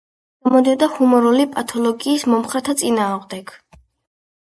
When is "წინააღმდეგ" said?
2.83-3.59